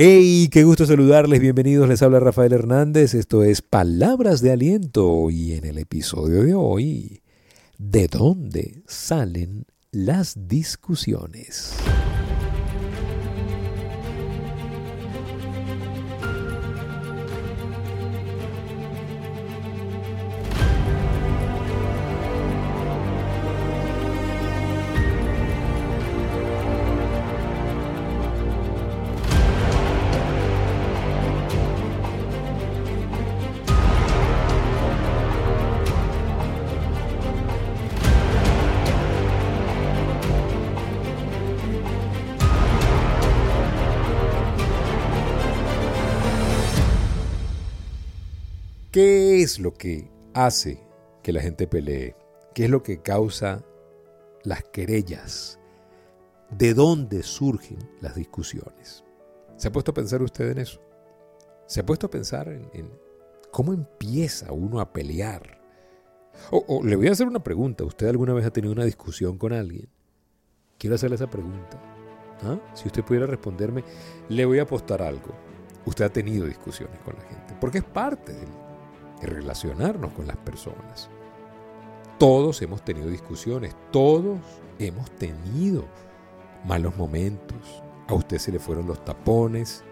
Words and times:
¡Hey! 0.00 0.48
¡Qué 0.52 0.62
gusto 0.62 0.86
saludarles! 0.86 1.40
Bienvenidos, 1.40 1.88
les 1.88 2.02
habla 2.02 2.20
Rafael 2.20 2.52
Hernández. 2.52 3.14
Esto 3.14 3.42
es 3.42 3.62
Palabras 3.62 4.40
de 4.40 4.52
Aliento 4.52 5.28
y 5.28 5.54
en 5.54 5.64
el 5.64 5.76
episodio 5.76 6.44
de 6.44 6.54
hoy, 6.54 7.22
¿de 7.78 8.06
dónde 8.06 8.84
salen 8.86 9.64
las 9.90 10.46
discusiones? 10.46 11.74
Es 49.48 49.58
lo 49.58 49.72
que 49.72 50.10
hace 50.34 50.86
que 51.22 51.32
la 51.32 51.40
gente 51.40 51.66
pelee? 51.66 52.14
¿Qué 52.54 52.64
es 52.64 52.70
lo 52.70 52.82
que 52.82 53.00
causa 53.00 53.64
las 54.44 54.62
querellas? 54.64 55.58
¿De 56.50 56.74
dónde 56.74 57.22
surgen 57.22 57.78
las 58.02 58.14
discusiones? 58.14 59.04
¿Se 59.56 59.68
ha 59.68 59.72
puesto 59.72 59.92
a 59.92 59.94
pensar 59.94 60.22
usted 60.22 60.50
en 60.50 60.58
eso? 60.58 60.82
¿Se 61.66 61.80
ha 61.80 61.86
puesto 61.86 62.06
a 62.06 62.10
pensar 62.10 62.48
en, 62.48 62.90
cómo 63.50 63.72
empieza 63.72 64.52
uno 64.52 64.80
a 64.80 64.92
pelear? 64.92 65.62
O, 66.50 66.84
le 66.84 66.94
voy 66.96 67.08
a 67.08 67.12
hacer 67.12 67.26
una 67.26 67.42
pregunta. 67.42 67.84
¿Usted 67.84 68.06
alguna 68.06 68.34
vez 68.34 68.44
ha 68.44 68.52
tenido 68.52 68.72
una 68.72 68.84
discusión 68.84 69.38
con 69.38 69.54
alguien? 69.54 69.88
Quiero 70.76 70.96
hacerle 70.96 71.16
esa 71.16 71.30
pregunta. 71.30 71.80
¿Ah? 72.42 72.60
Si 72.74 72.86
usted 72.86 73.02
pudiera 73.02 73.26
responderme, 73.26 73.82
le 74.28 74.44
voy 74.44 74.58
a 74.58 74.62
apostar 74.62 75.00
algo. 75.02 75.34
Usted 75.86 76.04
ha 76.04 76.12
tenido 76.12 76.44
discusiones 76.44 77.00
con 77.00 77.16
la 77.16 77.22
gente, 77.22 77.56
porque 77.58 77.78
es 77.78 77.84
parte 77.84 78.34
del, 78.34 78.48
relacionarnos 79.26 80.12
con 80.12 80.26
las 80.26 80.36
personas. 80.36 81.08
Todos 82.18 82.62
hemos 82.62 82.84
tenido 82.84 83.08
discusiones, 83.08 83.76
todos 83.90 84.38
hemos 84.78 85.10
tenido 85.12 85.84
malos 86.64 86.96
momentos. 86.96 87.82
A 88.08 88.14
usted 88.14 88.38
se 88.38 88.52
le 88.52 88.58
fueron 88.58 88.86
los 88.86 89.04
tapones, 89.04 89.84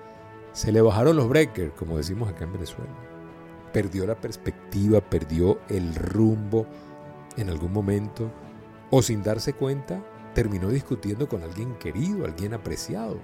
se 0.53 0.73
le 0.73 0.81
bajaron 0.81 1.17
los 1.17 1.29
breakers, 1.29 1.73
como 1.75 1.99
decimos 1.99 2.29
acá 2.29 2.45
en 2.45 2.53
Venezuela. 2.55 2.95
Perdió 3.73 4.07
la 4.07 4.21
perspectiva, 4.21 5.01
perdió 5.01 5.61
el 5.69 5.95
rumbo 5.95 6.67
en 7.37 7.51
algún 7.51 7.73
momento, 7.73 8.31
o 8.91 9.03
sin 9.03 9.23
darse 9.23 9.53
cuenta, 9.53 10.03
terminó 10.35 10.69
discutiendo 10.69 11.29
con 11.29 11.43
alguien 11.43 11.75
querido, 11.75 12.25
alguien 12.25 12.55
apreciado. 12.55 13.19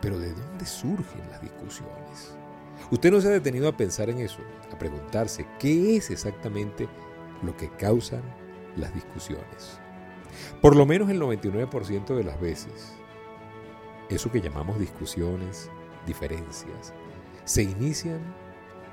Pero 0.00 0.18
¿de 0.18 0.32
dónde 0.32 0.66
surgen 0.66 1.22
las 1.30 1.40
discusiones? 1.40 2.36
Usted 2.90 3.10
no 3.10 3.20
se 3.20 3.28
ha 3.28 3.32
detenido 3.32 3.68
a 3.68 3.76
pensar 3.76 4.10
en 4.10 4.18
eso, 4.18 4.38
a 4.72 4.78
preguntarse 4.78 5.46
qué 5.58 5.96
es 5.96 6.10
exactamente 6.10 6.88
lo 7.42 7.56
que 7.56 7.70
causan 7.70 8.22
las 8.76 8.94
discusiones. 8.94 9.80
Por 10.60 10.76
lo 10.76 10.86
menos 10.86 11.10
el 11.10 11.20
99% 11.20 12.14
de 12.14 12.24
las 12.24 12.40
veces, 12.40 12.94
eso 14.08 14.30
que 14.30 14.40
llamamos 14.40 14.78
discusiones, 14.78 15.70
diferencias, 16.06 16.92
se 17.44 17.62
inician 17.62 18.20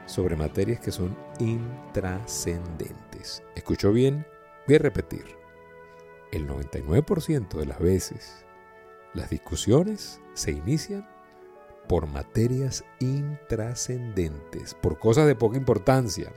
sobre 0.06 0.36
materias 0.36 0.80
que 0.80 0.92
son 0.92 1.16
intrascendentes. 1.40 3.44
¿Escuchó 3.56 3.92
bien? 3.92 4.26
Voy 4.68 4.76
a 4.76 4.80
repetir. 4.80 5.26
El 6.32 6.48
99% 6.48 7.58
de 7.58 7.66
las 7.66 7.80
veces, 7.80 8.46
las 9.14 9.30
discusiones 9.30 10.22
se 10.34 10.52
inician 10.52 11.08
por 11.92 12.08
materias 12.08 12.86
intrascendentes, 13.02 14.76
por 14.76 14.98
cosas 14.98 15.28
de 15.28 15.36
poca 15.36 15.58
importancia. 15.58 16.32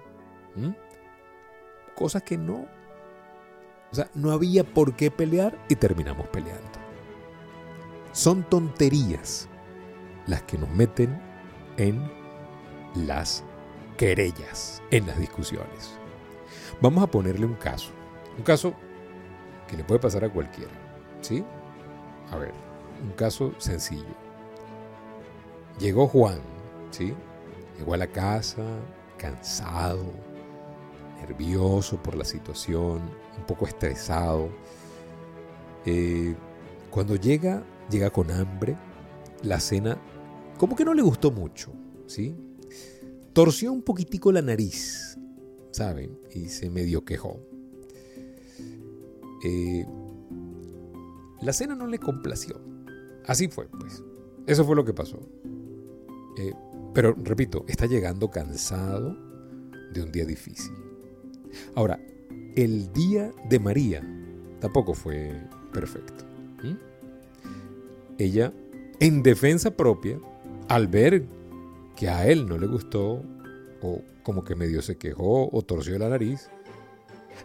Cosas 1.94 2.24
que 2.24 2.36
no. 2.36 2.66
O 3.92 3.94
sea, 3.94 4.10
no 4.14 4.32
había 4.32 4.64
por 4.64 4.96
qué 4.96 5.12
pelear 5.12 5.56
y 5.68 5.76
terminamos 5.76 6.26
peleando. 6.26 6.80
Son 8.10 8.42
tonterías 8.42 9.48
las 10.26 10.42
que 10.42 10.58
nos 10.58 10.68
meten 10.70 11.22
en 11.76 12.02
las 12.96 13.44
querellas, 13.96 14.82
en 14.90 15.06
las 15.06 15.20
discusiones. 15.20 15.96
Vamos 16.80 17.04
a 17.04 17.06
ponerle 17.06 17.46
un 17.46 17.54
caso. 17.54 17.92
Un 18.36 18.42
caso 18.42 18.74
que 19.68 19.76
le 19.76 19.84
puede 19.84 20.00
pasar 20.00 20.24
a 20.24 20.32
cualquiera. 20.32 20.72
¿Sí? 21.20 21.44
A 22.32 22.38
ver, 22.38 22.52
un 23.04 23.12
caso 23.12 23.52
sencillo. 23.58 24.23
Llegó 25.78 26.06
Juan, 26.06 26.38
¿sí? 26.90 27.12
Llegó 27.78 27.94
a 27.94 27.96
la 27.96 28.06
casa 28.06 28.62
cansado, 29.18 30.04
nervioso 31.20 32.02
por 32.02 32.14
la 32.14 32.24
situación, 32.24 33.00
un 33.38 33.46
poco 33.46 33.66
estresado. 33.66 34.48
Eh, 35.84 36.34
cuando 36.90 37.16
llega, 37.16 37.64
llega 37.90 38.10
con 38.10 38.30
hambre. 38.30 38.76
La 39.42 39.60
cena, 39.60 39.98
como 40.56 40.74
que 40.74 40.84
no 40.84 40.94
le 40.94 41.02
gustó 41.02 41.30
mucho, 41.30 41.70
¿sí? 42.06 42.34
Torció 43.34 43.72
un 43.72 43.82
poquitico 43.82 44.32
la 44.32 44.40
nariz, 44.40 45.18
¿saben? 45.70 46.18
Y 46.32 46.48
se 46.48 46.70
medio 46.70 47.04
quejó. 47.04 47.40
Eh, 49.44 49.84
la 51.42 51.52
cena 51.52 51.74
no 51.74 51.86
le 51.86 51.98
complació. 51.98 52.58
Así 53.26 53.48
fue, 53.48 53.68
pues. 53.68 54.02
Eso 54.46 54.64
fue 54.64 54.76
lo 54.76 54.84
que 54.84 54.94
pasó. 54.94 55.18
Eh, 56.38 56.52
pero 56.92 57.16
repito, 57.22 57.64
está 57.68 57.86
llegando 57.86 58.30
cansado 58.30 59.16
de 59.92 60.02
un 60.02 60.12
día 60.12 60.24
difícil. 60.24 60.74
Ahora, 61.74 62.00
el 62.56 62.92
día 62.92 63.32
de 63.48 63.58
María 63.58 64.02
tampoco 64.60 64.94
fue 64.94 65.32
perfecto. 65.72 66.24
Ella, 68.16 68.52
en 69.00 69.24
defensa 69.24 69.72
propia, 69.72 70.20
al 70.68 70.86
ver 70.86 71.24
que 71.96 72.08
a 72.08 72.28
él 72.28 72.46
no 72.46 72.58
le 72.58 72.68
gustó, 72.68 73.22
o 73.82 74.02
como 74.22 74.44
que 74.44 74.54
medio 74.54 74.82
se 74.82 74.96
quejó 74.96 75.50
o 75.52 75.62
torció 75.62 75.98
la 75.98 76.08
nariz, 76.08 76.48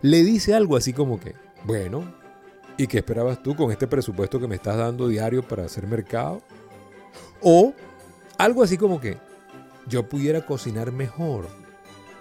le 0.01 0.23
dice 0.23 0.53
algo 0.53 0.75
así 0.75 0.93
como 0.93 1.19
que, 1.19 1.33
bueno, 1.65 2.13
¿y 2.77 2.85
qué 2.87 2.99
esperabas 2.99 3.41
tú 3.41 3.55
con 3.55 3.71
este 3.71 3.87
presupuesto 3.87 4.39
que 4.39 4.47
me 4.47 4.55
estás 4.55 4.77
dando 4.77 5.07
diario 5.07 5.41
para 5.41 5.65
hacer 5.65 5.87
mercado? 5.87 6.41
O 7.41 7.73
algo 8.39 8.63
así 8.63 8.77
como 8.77 8.99
que 8.99 9.17
yo 9.87 10.07
pudiera 10.07 10.45
cocinar 10.45 10.91
mejor 10.91 11.47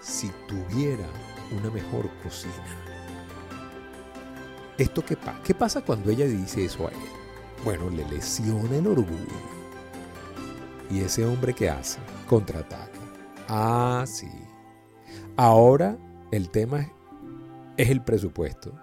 si 0.01 0.29
tuviera 0.47 1.07
una 1.57 1.71
mejor 1.71 2.09
cocina. 2.21 2.53
¿Esto 4.77 5.03
qué 5.03 5.15
pasa? 5.15 5.39
¿Qué 5.43 5.53
pasa 5.55 5.81
cuando 5.81 6.11
ella 6.11 6.25
dice 6.25 6.65
eso 6.65 6.87
a 6.87 6.91
él? 6.91 6.97
Bueno, 7.63 7.89
le 7.89 8.07
lesiona 8.07 8.75
el 8.75 8.87
orgullo. 8.87 9.39
¿Y 10.91 10.99
ese 10.99 11.25
hombre 11.25 11.53
qué 11.53 11.69
hace? 11.69 11.99
Contraataca. 12.27 12.99
Ah, 13.47 14.03
sí. 14.05 14.29
Ahora 15.37 15.97
el 16.31 16.49
tema 16.49 16.91
es 17.77 17.89
el 17.89 18.03
presupuesto. 18.03 18.73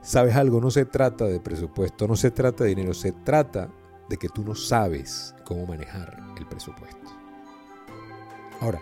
¿Sabes 0.00 0.36
algo? 0.36 0.60
No 0.60 0.70
se 0.70 0.86
trata 0.86 1.26
de 1.26 1.38
presupuesto, 1.38 2.08
no 2.08 2.16
se 2.16 2.30
trata 2.30 2.64
de 2.64 2.70
dinero, 2.70 2.94
se 2.94 3.12
trata 3.12 3.68
de 4.08 4.16
que 4.16 4.28
tú 4.28 4.44
no 4.44 4.54
sabes 4.54 5.34
cómo 5.44 5.66
manejar 5.66 6.22
el 6.36 6.46
presupuesto. 6.46 7.10
Ahora, 8.60 8.80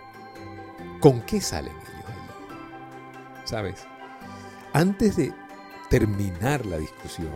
¿con 0.99 1.21
qué 1.21 1.41
salen 1.41 1.73
ellos 1.73 2.05
ahí? 2.07 3.45
¿Sabes? 3.45 3.85
Antes 4.73 5.15
de 5.17 5.33
terminar 5.89 6.65
la 6.65 6.77
discusión, 6.77 7.29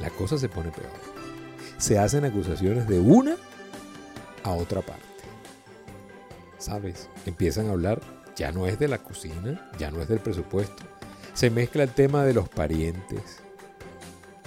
la 0.00 0.10
cosa 0.10 0.38
se 0.38 0.48
pone 0.48 0.70
peor. 0.70 0.90
Se 1.78 1.98
hacen 1.98 2.24
acusaciones 2.24 2.88
de 2.88 2.98
una 2.98 3.36
a 4.42 4.50
otra 4.50 4.80
parte. 4.80 5.02
¿Sabes? 6.58 7.08
Empiezan 7.26 7.68
a 7.68 7.72
hablar, 7.72 8.00
ya 8.34 8.50
no 8.52 8.66
es 8.66 8.78
de 8.78 8.88
la 8.88 8.98
cocina, 8.98 9.70
ya 9.78 9.90
no 9.90 10.00
es 10.00 10.08
del 10.08 10.20
presupuesto. 10.20 10.84
Se 11.34 11.50
mezcla 11.50 11.82
el 11.82 11.90
tema 11.90 12.24
de 12.24 12.32
los 12.32 12.48
parientes, 12.48 13.42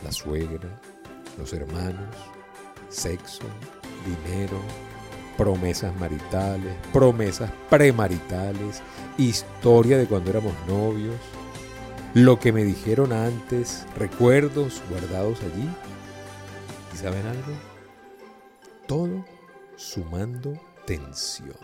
la 0.04 0.12
suegra, 0.12 0.82
los 1.38 1.54
hermanos, 1.54 2.16
sexo, 2.90 3.44
dinero, 4.06 4.60
promesas 5.38 5.96
maritales, 6.00 6.76
promesas 6.92 7.52
premaritales, 7.70 8.82
historia 9.18 9.98
de 9.98 10.06
cuando 10.06 10.32
éramos 10.32 10.54
novios, 10.68 11.16
lo 12.14 12.40
que 12.40 12.52
me 12.52 12.64
dijeron 12.64 13.14
antes, 13.14 13.86
recuerdos 13.98 14.82
guardados 14.90 15.40
allí. 15.42 15.70
¿Y 16.94 16.98
saben 16.98 17.26
algo? 17.26 17.54
Todo 18.88 19.24
sumando 19.76 20.60
tensión. 20.86 21.56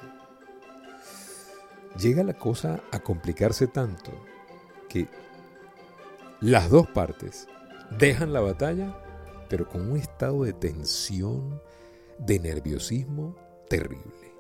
Llega 2.00 2.24
la 2.24 2.34
cosa 2.34 2.82
a 2.92 3.00
complicarse 3.00 3.68
tanto 3.68 4.12
que 4.88 5.08
las 6.42 6.70
dos 6.70 6.88
partes 6.88 7.48
dejan 7.98 8.34
la 8.34 8.42
batalla, 8.42 8.96
pero 9.50 9.68
con 9.68 9.92
un 9.92 9.98
estado 9.98 10.44
de 10.44 10.54
tensión, 10.54 11.62
de 12.20 12.40
nerviosismo 12.40 13.36
terrible. 13.70 14.34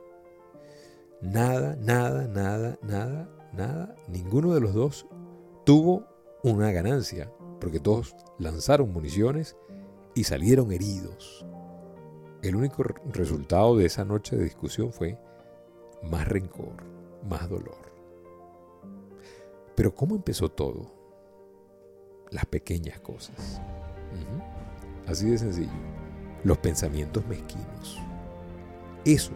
Nada, 1.21 1.75
nada, 1.79 2.27
nada, 2.27 2.77
nada, 2.81 3.29
nada, 3.53 3.95
ninguno 4.07 4.53
de 4.53 4.61
los 4.61 4.73
dos 4.73 5.07
tuvo 5.65 6.05
una 6.43 6.71
ganancia, 6.71 7.31
porque 7.59 7.79
todos 7.79 8.15
lanzaron 8.37 8.91
municiones 8.91 9.55
y 10.13 10.23
salieron 10.23 10.71
heridos. 10.71 11.45
El 12.41 12.55
único 12.55 12.83
resultado 13.11 13.75
de 13.75 13.85
esa 13.85 14.05
noche 14.05 14.35
de 14.35 14.43
discusión 14.43 14.93
fue 14.93 15.17
más 16.03 16.27
rencor, 16.27 16.83
más 17.27 17.49
dolor. 17.49 17.91
Pero 19.75 19.95
¿cómo 19.95 20.15
empezó 20.15 20.49
todo? 20.49 20.91
Las 22.29 22.45
pequeñas 22.45 22.99
cosas. 22.99 23.59
Así 25.07 25.29
de 25.29 25.37
sencillo. 25.37 25.69
Los 26.43 26.57
pensamientos 26.57 27.25
mezquinos. 27.27 27.99
Eso 29.03 29.31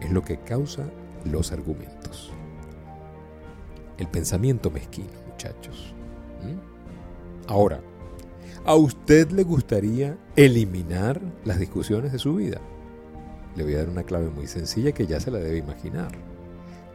es 0.00 0.10
lo 0.10 0.22
que 0.22 0.38
causa 0.38 0.88
los 1.24 1.52
argumentos. 1.52 2.32
El 3.98 4.08
pensamiento 4.08 4.70
mezquino, 4.70 5.10
muchachos. 5.28 5.94
Ahora, 7.46 7.80
¿a 8.64 8.74
usted 8.74 9.30
le 9.32 9.42
gustaría 9.42 10.16
eliminar 10.36 11.20
las 11.44 11.58
discusiones 11.58 12.12
de 12.12 12.18
su 12.18 12.36
vida? 12.36 12.60
Le 13.56 13.64
voy 13.64 13.74
a 13.74 13.78
dar 13.78 13.88
una 13.90 14.04
clave 14.04 14.30
muy 14.30 14.46
sencilla 14.46 14.92
que 14.92 15.06
ya 15.06 15.20
se 15.20 15.30
la 15.30 15.38
debe 15.38 15.58
imaginar. 15.58 16.12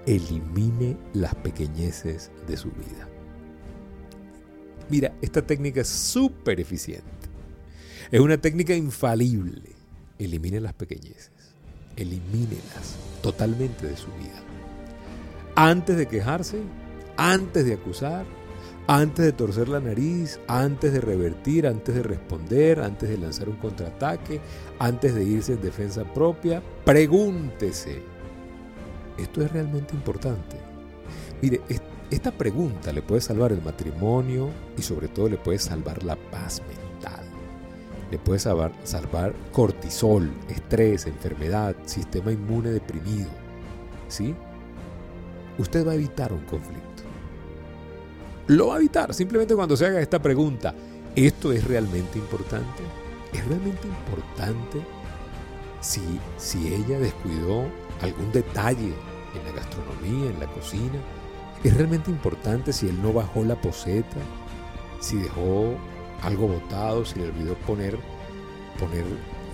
Elimine 0.05 0.97
las 1.13 1.35
pequeñeces 1.35 2.31
de 2.47 2.57
su 2.57 2.69
vida. 2.69 3.09
Mira, 4.89 5.13
esta 5.21 5.41
técnica 5.41 5.81
es 5.81 5.89
súper 5.89 6.59
eficiente. 6.59 7.14
Es 8.11 8.19
una 8.19 8.37
técnica 8.37 8.75
infalible. 8.75 9.71
Elimine 10.19 10.59
las 10.59 10.73
pequeñeces. 10.73 11.31
Elimínelas 11.95 12.95
totalmente 13.21 13.87
de 13.87 13.97
su 13.97 14.07
vida. 14.13 14.41
Antes 15.55 15.97
de 15.97 16.07
quejarse, 16.07 16.61
antes 17.17 17.65
de 17.65 17.73
acusar, 17.73 18.25
antes 18.87 19.25
de 19.25 19.31
torcer 19.31 19.67
la 19.67 19.79
nariz, 19.79 20.39
antes 20.47 20.93
de 20.93 21.01
revertir, 21.01 21.65
antes 21.65 21.95
de 21.95 22.03
responder, 22.03 22.81
antes 22.81 23.09
de 23.09 23.17
lanzar 23.17 23.49
un 23.49 23.55
contraataque, 23.55 24.39
antes 24.77 25.15
de 25.15 25.23
irse 25.23 25.53
en 25.53 25.61
defensa 25.61 26.03
propia, 26.13 26.61
pregúntese. 26.83 28.03
Esto 29.17 29.41
es 29.41 29.51
realmente 29.51 29.95
importante. 29.95 30.57
Mire, 31.41 31.61
esta 32.11 32.31
pregunta 32.31 32.91
le 32.91 33.01
puede 33.01 33.21
salvar 33.21 33.51
el 33.51 33.61
matrimonio 33.61 34.49
y 34.77 34.81
sobre 34.81 35.07
todo 35.07 35.29
le 35.29 35.37
puede 35.37 35.57
salvar 35.57 36.03
la 36.03 36.15
paz. 36.15 36.61
Le 38.15 38.19
puede 38.19 38.39
salvar, 38.39 38.71
salvar 38.85 39.35
cortisol, 39.51 40.31
estrés, 40.47 41.05
enfermedad, 41.05 41.75
sistema 41.83 42.31
inmune 42.31 42.69
deprimido. 42.69 43.29
¿Sí? 44.07 44.33
Usted 45.57 45.85
va 45.85 45.91
a 45.91 45.95
evitar 45.95 46.31
un 46.31 46.45
conflicto 46.45 46.95
lo 48.47 48.67
va 48.67 48.75
a 48.75 48.77
evitar 48.77 49.13
simplemente 49.13 49.55
cuando 49.55 49.75
se 49.75 49.87
haga 49.87 49.99
esta 49.99 50.21
pregunta. 50.21 50.73
¿Esto 51.15 51.51
es 51.51 51.63
realmente 51.63 52.19
importante? 52.19 52.83
¿Es 53.33 53.45
realmente 53.47 53.87
importante 53.87 54.85
si, 55.81 56.19
si 56.37 56.73
ella 56.73 56.99
descuidó 56.99 57.65
algún 58.01 58.31
detalle 58.31 58.93
en 59.33 59.45
la 59.45 59.51
gastronomía, 59.55 60.29
en 60.29 60.39
la 60.39 60.45
cocina? 60.47 60.99
¿Es 61.63 61.75
realmente 61.75 62.11
importante 62.11 62.71
si 62.71 62.87
él 62.87 63.01
no 63.01 63.13
bajó 63.13 63.43
la 63.43 63.59
poseta? 63.59 64.17
Si 64.99 65.17
dejó 65.17 65.75
algo 66.25 66.47
botado, 66.47 67.05
si 67.05 67.19
le 67.19 67.27
olvidó 67.27 67.55
poner, 67.59 67.97
poner 68.79 69.05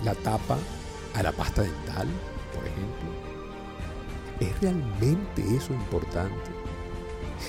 la 0.04 0.14
tapa 0.14 0.58
a 1.14 1.22
la 1.22 1.30
pasta 1.30 1.62
dental, 1.62 2.08
por 2.54 2.66
ejemplo. 2.66 3.10
¿Es 4.40 4.60
realmente 4.60 5.42
eso 5.54 5.74
importante? 5.74 6.50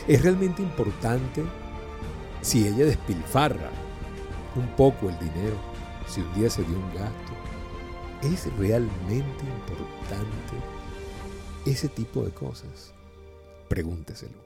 Es 0.08 0.22
realmente 0.22 0.62
importante 0.62 1.44
si 2.42 2.68
ella 2.68 2.86
despilfarra 2.86 3.70
un 4.56 4.68
poco 4.76 5.08
el 5.10 5.18
dinero, 5.18 5.56
si 6.08 6.22
un 6.22 6.34
día 6.34 6.50
se 6.50 6.64
dio 6.64 6.78
un 6.78 6.94
gasto. 6.94 7.34
Es 8.22 8.46
realmente 8.58 9.44
importante 9.44 10.56
ese 11.66 11.88
tipo 11.88 12.24
de 12.24 12.32
cosas. 12.32 12.94
Pregúnteselo, 13.70 14.38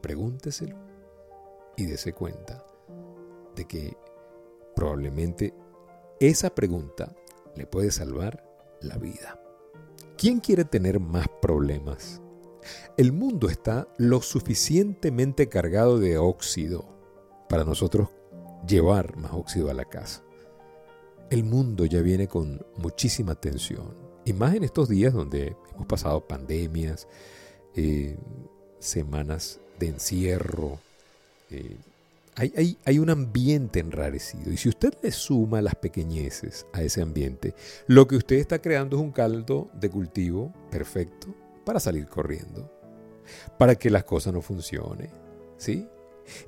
pregúnteselo 0.00 0.76
y 1.76 1.84
dése 1.84 2.12
cuenta 2.12 2.64
que 3.64 3.96
probablemente 4.74 5.54
esa 6.20 6.54
pregunta 6.54 7.14
le 7.56 7.66
puede 7.66 7.90
salvar 7.90 8.44
la 8.80 8.96
vida. 8.96 9.40
¿Quién 10.16 10.40
quiere 10.40 10.64
tener 10.64 11.00
más 11.00 11.26
problemas? 11.40 12.20
El 12.96 13.12
mundo 13.12 13.48
está 13.48 13.88
lo 13.98 14.20
suficientemente 14.20 15.48
cargado 15.48 15.98
de 15.98 16.18
óxido 16.18 16.84
para 17.48 17.64
nosotros 17.64 18.10
llevar 18.66 19.16
más 19.16 19.32
óxido 19.32 19.70
a 19.70 19.74
la 19.74 19.84
casa. 19.84 20.22
El 21.30 21.44
mundo 21.44 21.84
ya 21.84 22.00
viene 22.00 22.26
con 22.26 22.64
muchísima 22.76 23.34
tensión, 23.34 23.94
y 24.24 24.32
más 24.32 24.54
en 24.54 24.64
estos 24.64 24.88
días 24.88 25.14
donde 25.14 25.56
hemos 25.74 25.86
pasado 25.86 26.26
pandemias, 26.26 27.06
eh, 27.74 28.16
semanas 28.78 29.60
de 29.78 29.88
encierro. 29.88 30.78
Eh, 31.50 31.76
hay, 32.38 32.98
un 32.98 33.10
ambiente 33.10 33.80
enrarecido. 33.80 34.52
Y 34.52 34.56
si 34.56 34.68
usted 34.68 34.94
le 35.02 35.10
suma 35.10 35.60
las 35.60 35.74
pequeñeces 35.74 36.66
a 36.72 36.82
ese 36.82 37.02
ambiente, 37.02 37.54
lo 37.86 38.06
que 38.06 38.16
usted 38.16 38.36
está 38.36 38.60
creando 38.60 38.96
es 38.96 39.02
un 39.02 39.10
caldo 39.10 39.70
de 39.74 39.90
cultivo 39.90 40.52
perfecto 40.70 41.34
para 41.64 41.80
salir 41.80 42.06
corriendo, 42.06 42.70
para 43.58 43.74
que 43.74 43.90
las 43.90 44.04
cosas 44.04 44.32
no 44.32 44.40
funcionen. 44.40 45.10
¿sí? 45.56 45.88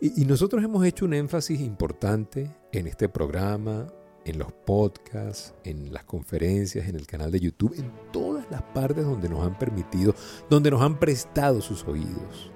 Y, 0.00 0.24
nosotros 0.26 0.62
hemos 0.62 0.84
hecho 0.86 1.06
un 1.06 1.14
énfasis 1.14 1.60
importante 1.60 2.50
en 2.70 2.86
este 2.86 3.08
programa, 3.08 3.88
en 4.24 4.38
los 4.38 4.52
podcasts, 4.52 5.54
en 5.64 5.92
las 5.92 6.04
conferencias, 6.04 6.86
en 6.86 6.94
el 6.94 7.06
canal 7.06 7.32
de 7.32 7.40
YouTube, 7.40 7.74
en 7.76 7.90
todas 8.12 8.48
las 8.50 8.62
partes 8.62 9.04
donde 9.04 9.28
nos 9.28 9.44
han 9.44 9.58
permitido, 9.58 10.14
donde 10.48 10.70
nos 10.70 10.82
han 10.82 11.00
prestado 11.00 11.60
sus 11.60 11.84
oídos, 11.84 12.52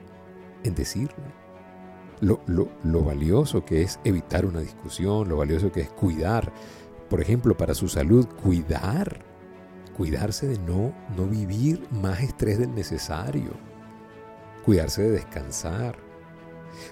en 0.62 0.74
decirle 0.74 1.43
lo, 2.24 2.40
lo, 2.46 3.02
valioso 3.02 3.64
que 3.64 3.82
es 3.82 4.00
evitar 4.04 4.46
una 4.46 4.60
discusión, 4.60 5.28
lo 5.28 5.36
valioso 5.36 5.70
que 5.70 5.82
es 5.82 5.90
cuidar, 5.90 6.52
por 7.08 7.20
ejemplo, 7.20 7.56
para 7.56 7.74
su 7.74 7.88
salud, 7.88 8.26
cuidar 8.42 9.24
cuidarse 9.94 10.46
de 10.46 10.58
no, 10.58 10.92
no 11.16 11.26
vivir 11.26 11.86
más 11.90 12.20
estrés 12.20 12.58
del 12.58 12.74
necesario, 12.74 13.52
cuidarse 14.64 15.02
de 15.02 15.10
descansar. 15.12 15.96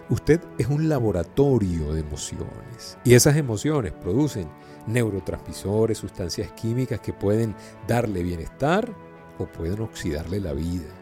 Usted 0.08 0.40
es 0.58 0.68
un 0.68 0.88
laboratorio 0.88 1.92
de 1.92 2.00
emociones 2.00 2.96
y 3.04 3.14
esas 3.14 3.36
emociones 3.36 3.92
producen 3.92 4.48
neurotransmisores, 4.86 5.98
sustancias 5.98 6.52
químicas 6.52 7.00
que 7.00 7.12
pueden 7.12 7.54
darle 7.88 8.22
bienestar 8.22 8.94
o 9.38 9.46
pueden 9.46 9.80
oxidarle 9.80 10.40
la 10.40 10.52
vida. 10.52 11.01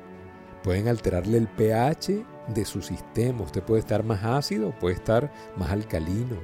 Pueden 0.63 0.89
alterarle 0.89 1.39
el 1.39 1.49
pH 1.49 2.25
de 2.49 2.65
su 2.65 2.83
sistema. 2.83 3.43
Usted 3.43 3.63
puede 3.63 3.81
estar 3.81 4.05
más 4.05 4.23
ácido, 4.25 4.75
puede 4.79 4.97
estar 4.97 5.33
más 5.57 5.71
alcalino, 5.71 6.37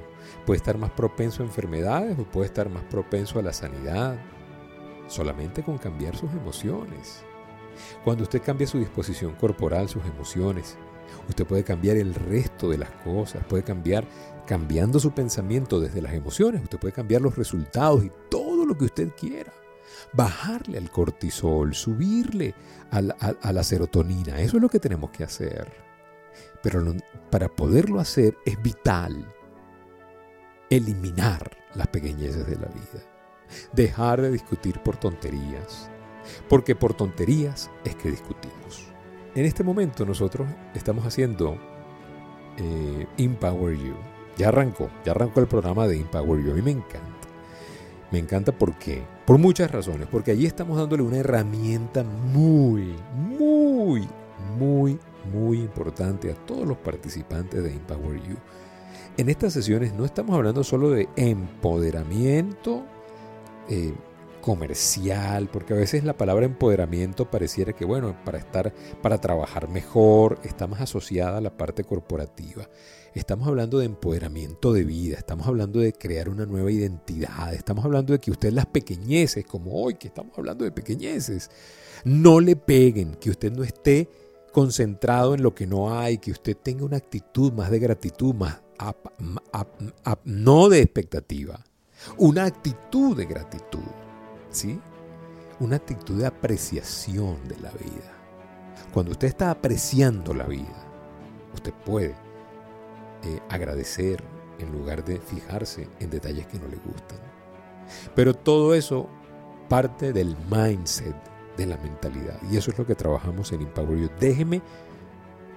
puede 0.45 0.57
estar 0.57 0.77
más 0.77 0.91
propenso 0.91 1.43
a 1.43 1.45
enfermedades 1.45 2.17
o 2.17 2.23
puede 2.23 2.47
estar 2.47 2.69
más 2.69 2.83
propenso 2.85 3.39
a 3.39 3.43
la 3.43 3.53
sanidad 3.53 4.17
solamente 5.07 5.63
con 5.63 5.77
cambiar 5.77 6.15
sus 6.15 6.31
emociones. 6.31 7.23
Cuando 8.03 8.23
usted 8.23 8.41
cambia 8.41 8.67
su 8.67 8.79
disposición 8.79 9.35
corporal, 9.35 9.87
sus 9.87 10.03
emociones, 10.05 10.77
usted 11.29 11.45
puede 11.45 11.63
cambiar 11.63 11.97
el 11.97 12.13
resto 12.13 12.69
de 12.69 12.77
las 12.77 12.89
cosas, 13.03 13.43
puede 13.45 13.63
cambiar 13.63 14.05
cambiando 14.45 14.99
su 14.99 15.11
pensamiento 15.11 15.79
desde 15.79 16.01
las 16.01 16.13
emociones, 16.13 16.63
usted 16.63 16.79
puede 16.79 16.93
cambiar 16.93 17.21
los 17.21 17.35
resultados 17.35 18.03
y 18.03 18.11
todo 18.29 18.65
lo 18.65 18.77
que 18.77 18.85
usted 18.85 19.09
quiera. 19.17 19.53
Bajarle 20.13 20.77
al 20.77 20.91
cortisol, 20.91 21.73
subirle 21.73 22.53
a 22.91 23.01
la, 23.01 23.63
serotonina, 23.63 24.39
eso 24.39 24.57
es 24.57 24.63
lo 24.63 24.69
que 24.69 24.79
tenemos 24.79 25.11
que 25.11 25.23
hacer. 25.23 25.71
Pero 26.61 26.83
para 27.29 27.49
poderlo 27.49 27.99
hacer 27.99 28.37
es 28.45 28.61
vital 28.61 29.33
eliminar 30.69 31.57
las 31.75 31.87
pequeñeces 31.87 32.47
de 32.47 32.55
la 32.55 32.67
vida. 32.67 33.03
Dejar 33.73 34.21
de 34.21 34.31
discutir 34.31 34.81
por 34.81 34.97
tonterías, 34.97 35.89
porque 36.49 36.75
por 36.75 36.93
tonterías 36.93 37.71
es 37.85 37.95
que 37.95 38.11
discutimos. 38.11 38.91
En 39.35 39.45
este 39.45 39.63
momento 39.63 40.05
nosotros 40.05 40.47
estamos 40.73 41.05
haciendo 41.05 41.57
eh, 42.57 43.07
Empower 43.17 43.77
You. 43.77 43.95
Ya 44.37 44.49
arrancó, 44.49 44.89
ya 45.05 45.11
arrancó 45.11 45.39
el 45.39 45.47
programa 45.47 45.87
de 45.87 45.99
Empower 45.99 46.43
You. 46.43 46.51
A 46.51 46.55
mí 46.55 46.61
me 46.61 46.71
encanta. 46.71 47.16
Me 48.11 48.19
encanta 48.19 48.51
porque, 48.51 49.03
por 49.25 49.37
muchas 49.37 49.69
razones, 49.69 50.07
porque 50.09 50.31
allí 50.31 50.45
estamos 50.45 50.77
dándole 50.77 51.03
una 51.03 51.17
herramienta 51.17 52.03
muy, 52.03 52.95
muy, 53.13 54.07
muy, 54.57 54.97
muy 55.33 55.59
importante 55.59 56.31
a 56.31 56.35
todos 56.35 56.65
los 56.65 56.77
participantes 56.77 57.63
de 57.63 57.73
Empower 57.73 58.21
You. 58.23 58.37
En 59.17 59.29
estas 59.29 59.53
sesiones 59.53 59.93
no 59.93 60.05
estamos 60.05 60.35
hablando 60.35 60.63
solo 60.63 60.91
de 60.91 61.09
empoderamiento 61.15 62.83
eh, 63.69 63.93
comercial, 64.47 65.49
porque 65.51 65.73
a 65.73 65.75
veces 65.75 66.05
la 66.05 66.15
palabra 66.15 66.45
empoderamiento 66.45 67.29
pareciera 67.29 67.73
que, 67.73 67.83
bueno, 67.83 68.15
para 68.23 68.37
estar, 68.37 68.73
para 69.01 69.19
trabajar 69.19 69.67
mejor, 69.67 70.39
está 70.45 70.67
más 70.67 70.79
asociada 70.79 71.39
a 71.39 71.41
la 71.41 71.57
parte 71.57 71.83
corporativa. 71.83 72.69
Estamos 73.13 73.49
hablando 73.49 73.79
de 73.79 73.87
empoderamiento 73.87 74.71
de 74.71 74.85
vida, 74.85 75.17
estamos 75.17 75.47
hablando 75.47 75.81
de 75.81 75.91
crear 75.91 76.29
una 76.29 76.45
nueva 76.45 76.71
identidad, 76.71 77.53
estamos 77.53 77.83
hablando 77.83 78.13
de 78.13 78.19
que 78.19 78.31
usted 78.31 78.53
las 78.53 78.67
pequeñeces, 78.67 79.45
como 79.45 79.83
hoy 79.83 79.95
que 79.95 80.07
estamos 80.07 80.37
hablando 80.37 80.63
de 80.63 80.71
pequeñeces, 80.71 81.51
no 82.05 82.39
le 82.39 82.55
peguen, 82.55 83.15
que 83.15 83.31
usted 83.31 83.51
no 83.51 83.65
esté 83.65 84.09
concentrado 84.53 85.35
en 85.35 85.43
lo 85.43 85.53
que 85.53 85.67
no 85.67 85.93
hay, 85.99 86.19
que 86.19 86.31
usted 86.31 86.55
tenga 86.55 86.85
una 86.85 86.95
actitud 86.95 87.51
más 87.51 87.69
de 87.69 87.79
gratitud, 87.79 88.33
más 88.33 88.61
no 90.23 90.69
de 90.69 90.79
expectativa, 90.79 91.65
una 92.15 92.45
actitud 92.45 93.17
de 93.17 93.25
gratitud, 93.25 94.06
¿sí? 94.49 94.79
Una 95.59 95.77
actitud 95.77 96.19
de 96.19 96.27
apreciación 96.27 97.47
de 97.47 97.59
la 97.59 97.71
vida. 97.71 98.13
Cuando 98.93 99.11
usted 99.11 99.27
está 99.27 99.51
apreciando 99.51 100.33
la 100.33 100.45
vida, 100.45 100.87
usted 101.53 101.73
puede 101.85 102.15
eh, 103.23 103.39
agradecer 103.49 104.23
en 104.59 104.71
lugar 104.71 105.03
de 105.03 105.19
fijarse 105.19 105.87
en 105.99 106.09
detalles 106.09 106.47
que 106.47 106.59
no 106.59 106.67
le 106.67 106.77
gustan. 106.77 107.19
Pero 108.15 108.33
todo 108.33 108.73
eso 108.73 109.09
parte 109.67 110.13
del 110.13 110.35
mindset, 110.49 111.15
de 111.57 111.65
la 111.65 111.77
mentalidad. 111.77 112.39
Y 112.49 112.57
eso 112.57 112.71
es 112.71 112.77
lo 112.77 112.85
que 112.85 112.95
trabajamos 112.95 113.51
en 113.51 113.61
Empower 113.61 113.97
You. 113.97 114.09
Déjeme 114.19 114.61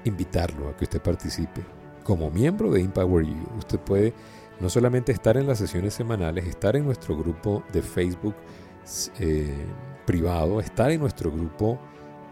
invitarlo 0.05 0.69
a 0.69 0.77
que 0.77 0.85
usted 0.85 1.01
participe 1.01 1.63
como 2.03 2.31
miembro 2.31 2.71
de 2.71 2.81
Empower 2.81 3.25
You. 3.25 3.47
Usted 3.59 3.79
puede 3.81 4.15
no 4.59 4.69
solamente 4.69 5.13
estar 5.13 5.37
en 5.37 5.47
las 5.47 5.59
sesiones 5.59 5.95
semanales, 5.95 6.47
estar 6.47 6.77
en 6.77 6.85
nuestro 6.85 7.17
grupo 7.17 7.63
de 7.73 7.83
Facebook 7.83 8.35
eh, 9.19 9.67
privado, 10.07 10.61
estar 10.61 10.91
en 10.91 11.01
nuestro 11.01 11.31
grupo 11.31 11.79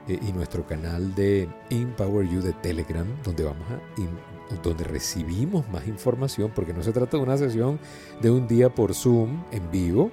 eh, 0.09 0.19
y 0.21 0.33
nuestro 0.33 0.67
canal 0.67 1.15
de 1.15 1.49
Empower 1.71 2.29
You 2.29 2.41
de 2.41 2.53
Telegram, 2.55 3.07
donde 3.23 3.45
vamos 3.45 3.67
a 3.71 3.81
donde 4.63 4.85
recibimos 4.85 5.69
más 5.69 5.87
información, 5.87 6.51
porque 6.55 6.73
no 6.73 6.83
se 6.83 6.93
trata 6.93 7.17
de 7.19 7.23
una 7.23 7.37
sesión 7.37 7.79
de 8.21 8.31
un 8.31 8.49
día 8.49 8.75
por 8.75 8.95
Zoom 8.95 9.45
en 9.53 9.71
vivo, 9.71 10.11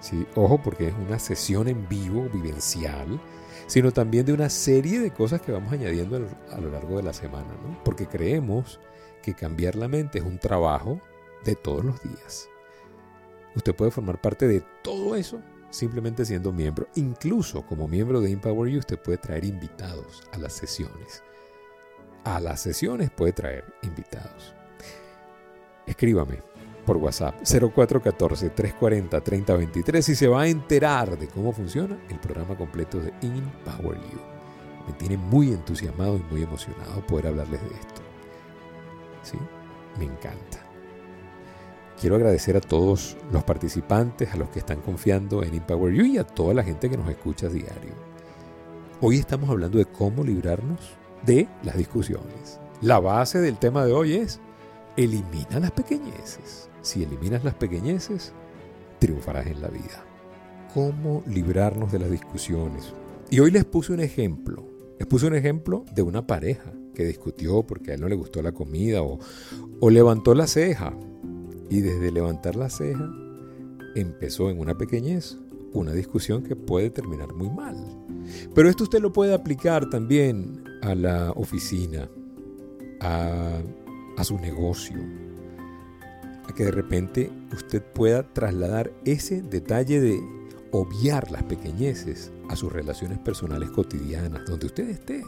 ¿sí? 0.00 0.26
ojo, 0.34 0.60
porque 0.62 0.88
es 0.88 0.94
una 0.94 1.18
sesión 1.18 1.68
en 1.68 1.88
vivo, 1.88 2.28
vivencial, 2.32 3.18
sino 3.66 3.90
también 3.90 4.26
de 4.26 4.34
una 4.34 4.50
serie 4.50 5.00
de 5.00 5.10
cosas 5.10 5.40
que 5.40 5.52
vamos 5.52 5.72
añadiendo 5.72 6.28
a 6.50 6.60
lo 6.60 6.70
largo 6.70 6.98
de 6.98 7.02
la 7.02 7.12
semana, 7.12 7.48
porque 7.84 8.06
creemos 8.06 8.78
que 9.22 9.34
cambiar 9.34 9.74
la 9.74 9.88
mente 9.88 10.18
es 10.18 10.24
un 10.24 10.38
trabajo 10.38 11.00
de 11.44 11.56
todos 11.56 11.84
los 11.84 12.02
días. 12.02 12.48
Usted 13.56 13.74
puede 13.74 13.90
formar 13.90 14.20
parte 14.20 14.46
de 14.46 14.62
todo 14.82 15.16
eso 15.16 15.40
simplemente 15.72 16.24
siendo 16.24 16.52
miembro. 16.52 16.86
Incluso 16.94 17.66
como 17.66 17.88
miembro 17.88 18.20
de 18.20 18.30
Empower 18.30 18.70
You, 18.70 18.78
usted 18.78 19.00
puede 19.00 19.18
traer 19.18 19.44
invitados 19.44 20.22
a 20.32 20.38
las 20.38 20.52
sesiones 20.52 21.24
a 22.24 22.40
las 22.40 22.60
sesiones 22.60 23.10
puede 23.10 23.32
traer 23.32 23.64
invitados. 23.82 24.54
Escríbame 25.86 26.42
por 26.86 26.96
WhatsApp 26.96 27.42
0414-340-3023 27.42 30.08
y 30.08 30.14
se 30.14 30.28
va 30.28 30.42
a 30.42 30.48
enterar 30.48 31.18
de 31.18 31.26
cómo 31.28 31.52
funciona 31.52 31.98
el 32.08 32.18
programa 32.18 32.56
completo 32.56 33.00
de 33.00 33.12
Empower 33.22 33.98
You. 33.98 34.20
Me 34.86 34.92
tiene 34.94 35.16
muy 35.16 35.52
entusiasmado 35.52 36.16
y 36.16 36.22
muy 36.32 36.42
emocionado 36.42 37.06
poder 37.06 37.28
hablarles 37.28 37.60
de 37.60 37.68
esto. 37.68 38.02
¿Sí? 39.22 39.38
Me 39.98 40.06
encanta. 40.06 40.61
Quiero 42.02 42.16
agradecer 42.16 42.56
a 42.56 42.60
todos 42.60 43.16
los 43.30 43.44
participantes, 43.44 44.34
a 44.34 44.36
los 44.36 44.48
que 44.48 44.58
están 44.58 44.80
confiando 44.80 45.44
en 45.44 45.54
Empower 45.54 45.94
You 45.94 46.04
y 46.04 46.18
a 46.18 46.24
toda 46.24 46.52
la 46.52 46.64
gente 46.64 46.90
que 46.90 46.96
nos 46.96 47.08
escucha 47.08 47.46
a 47.46 47.50
diario. 47.50 47.92
Hoy 49.00 49.18
estamos 49.18 49.48
hablando 49.48 49.78
de 49.78 49.84
cómo 49.84 50.24
librarnos 50.24 50.80
de 51.24 51.46
las 51.62 51.76
discusiones. 51.76 52.58
La 52.80 52.98
base 52.98 53.40
del 53.40 53.56
tema 53.56 53.86
de 53.86 53.92
hoy 53.92 54.14
es 54.14 54.40
elimina 54.96 55.60
las 55.60 55.70
pequeñeces. 55.70 56.68
Si 56.80 57.04
eliminas 57.04 57.44
las 57.44 57.54
pequeñeces, 57.54 58.32
triunfarás 58.98 59.46
en 59.46 59.62
la 59.62 59.68
vida. 59.68 60.04
¿Cómo 60.74 61.22
librarnos 61.28 61.92
de 61.92 62.00
las 62.00 62.10
discusiones? 62.10 62.92
Y 63.30 63.38
hoy 63.38 63.52
les 63.52 63.64
puse 63.64 63.92
un 63.92 64.00
ejemplo. 64.00 64.66
Les 64.98 65.06
puse 65.06 65.28
un 65.28 65.36
ejemplo 65.36 65.84
de 65.94 66.02
una 66.02 66.26
pareja 66.26 66.72
que 66.96 67.04
discutió 67.04 67.62
porque 67.62 67.92
a 67.92 67.94
él 67.94 68.00
no 68.00 68.08
le 68.08 68.16
gustó 68.16 68.42
la 68.42 68.50
comida 68.50 69.02
o, 69.02 69.20
o 69.78 69.88
levantó 69.88 70.34
la 70.34 70.48
ceja. 70.48 70.92
Y 71.70 71.80
desde 71.80 72.12
levantar 72.12 72.56
la 72.56 72.68
ceja 72.68 73.10
empezó 73.94 74.50
en 74.50 74.58
una 74.58 74.76
pequeñez 74.76 75.38
una 75.72 75.92
discusión 75.92 76.42
que 76.42 76.56
puede 76.56 76.90
terminar 76.90 77.34
muy 77.34 77.50
mal. 77.50 77.76
Pero 78.54 78.68
esto 78.68 78.84
usted 78.84 79.00
lo 79.00 79.12
puede 79.12 79.34
aplicar 79.34 79.88
también 79.90 80.64
a 80.82 80.94
la 80.94 81.30
oficina, 81.32 82.08
a, 83.00 83.60
su 84.22 84.38
negocio, 84.38 84.98
a 86.48 86.54
que 86.54 86.64
de 86.64 86.70
repente 86.70 87.30
usted 87.52 87.82
pueda 87.82 88.22
trasladar 88.22 88.92
ese 89.04 89.42
detalle 89.42 90.00
de 90.00 90.20
obviar 90.70 91.30
las 91.30 91.42
pequeñeces 91.44 92.30
a 92.48 92.56
sus 92.56 92.72
relaciones 92.72 93.18
personales 93.18 93.70
cotidianas, 93.70 94.44
donde 94.46 94.66
usted 94.66 94.88
esté. 94.88 95.24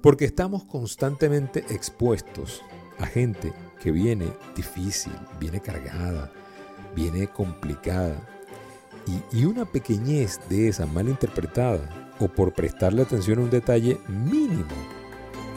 Porque 0.00 0.24
estamos 0.24 0.64
constantemente 0.64 1.64
expuestos 1.70 2.62
a 2.98 3.06
gente 3.06 3.52
que 3.82 3.90
viene 3.90 4.26
difícil, 4.54 5.12
viene 5.38 5.60
cargada, 5.60 6.30
viene 6.94 7.28
complicada. 7.28 8.16
Y, 9.32 9.44
una 9.44 9.64
pequeñez 9.64 10.40
de 10.48 10.68
esa 10.68 10.84
mal 10.86 11.08
interpretada 11.08 11.88
o 12.18 12.26
por 12.26 12.52
prestarle 12.52 13.02
atención 13.02 13.38
a 13.38 13.42
un 13.42 13.50
detalle 13.50 14.00
mínimo, 14.08 14.64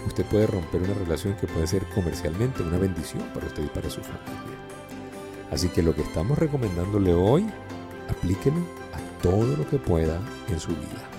usted 0.05 0.23
puede 0.25 0.45
romper 0.45 0.81
una 0.83 0.93
relación 0.93 1.35
que 1.35 1.47
puede 1.47 1.65
ser 1.65 1.83
comercialmente 1.95 2.61
una 2.61 2.77
bendición 2.77 3.23
para 3.33 3.47
usted 3.47 3.63
y 3.63 3.69
para 3.69 3.89
su 3.89 4.01
familia. 4.01 4.59
Así 5.51 5.67
que 5.69 5.81
lo 5.81 5.95
que 5.95 6.03
estamos 6.03 6.37
recomendándole 6.37 7.13
hoy, 7.13 7.47
aplíquelo 8.07 8.59
a 8.93 9.21
todo 9.23 9.57
lo 9.57 9.67
que 9.67 9.77
pueda 9.77 10.21
en 10.47 10.59
su 10.59 10.69
vida. 10.69 11.09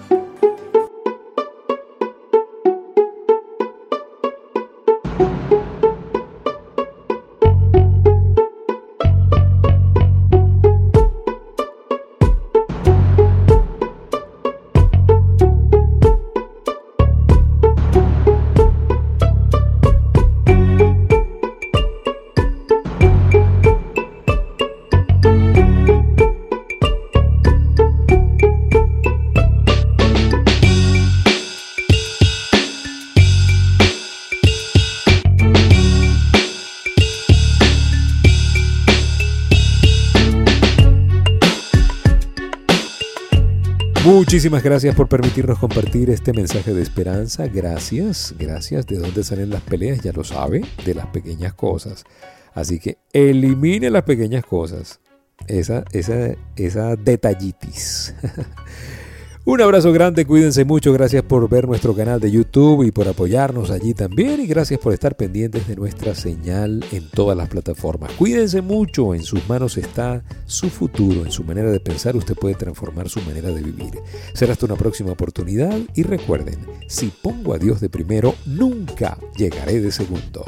Muchísimas 44.31 44.63
gracias 44.63 44.95
por 44.95 45.09
permitirnos 45.09 45.59
compartir 45.59 46.09
este 46.09 46.33
mensaje 46.33 46.73
de 46.73 46.83
esperanza. 46.83 47.49
Gracias, 47.49 48.33
gracias. 48.39 48.87
¿De 48.87 48.97
dónde 48.97 49.25
salen 49.25 49.51
las 49.51 49.61
peleas? 49.61 50.03
Ya 50.03 50.13
lo 50.13 50.23
sabe, 50.23 50.63
de 50.87 50.95
las 50.95 51.09
pequeñas 51.09 51.53
cosas. 51.55 52.05
Así 52.55 52.79
que 52.79 52.99
elimine 53.13 53.91
las 53.91 54.05
pequeñas 54.05 54.45
cosas. 54.47 55.01
Esa, 55.49 55.83
esa, 55.91 56.37
esa 56.55 56.95
detallitis. 56.95 58.15
Un 59.47 59.63
abrazo 59.63 59.91
grande, 59.91 60.27
cuídense 60.27 60.67
mucho, 60.67 60.93
gracias 60.93 61.23
por 61.23 61.49
ver 61.49 61.67
nuestro 61.67 61.95
canal 61.95 62.21
de 62.21 62.31
YouTube 62.31 62.85
y 62.85 62.91
por 62.91 63.09
apoyarnos 63.09 63.71
allí 63.71 63.95
también 63.95 64.39
y 64.39 64.47
gracias 64.47 64.79
por 64.79 64.93
estar 64.93 65.17
pendientes 65.17 65.67
de 65.67 65.77
nuestra 65.77 66.15
señal 66.15 66.85
en 66.93 67.09
todas 67.09 67.39
las 67.39 67.49
plataformas. 67.49 68.13
Cuídense 68.13 68.61
mucho, 68.61 69.15
en 69.15 69.23
sus 69.23 69.49
manos 69.49 69.79
está 69.79 70.23
su 70.45 70.69
futuro, 70.69 71.25
en 71.25 71.33
su 71.33 71.43
manera 71.43 71.71
de 71.71 71.81
pensar 71.81 72.17
usted 72.17 72.35
puede 72.35 72.55
transformar 72.55 73.09
su 73.09 73.23
manera 73.23 73.49
de 73.49 73.63
vivir. 73.63 73.99
Será 74.35 74.53
hasta 74.53 74.67
una 74.67 74.77
próxima 74.77 75.13
oportunidad 75.13 75.79
y 75.95 76.03
recuerden, 76.03 76.59
si 76.87 77.07
pongo 77.07 77.55
a 77.55 77.59
Dios 77.59 77.81
de 77.81 77.89
primero, 77.89 78.35
nunca 78.45 79.17
llegaré 79.39 79.81
de 79.81 79.91
segundo. 79.91 80.45